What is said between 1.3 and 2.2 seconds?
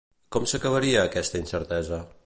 incertesa?